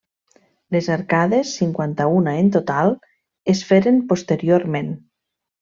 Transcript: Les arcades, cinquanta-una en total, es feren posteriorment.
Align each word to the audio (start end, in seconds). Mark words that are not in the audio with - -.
Les 0.75 0.87
arcades, 0.93 1.51
cinquanta-una 1.61 2.35
en 2.45 2.49
total, 2.57 2.91
es 3.55 3.63
feren 3.73 4.03
posteriorment. 4.15 4.91